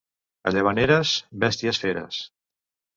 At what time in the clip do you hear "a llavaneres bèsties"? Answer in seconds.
0.47-1.85